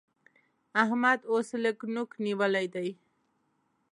[0.83, 2.89] احمد اوس لږ نوک نيول دی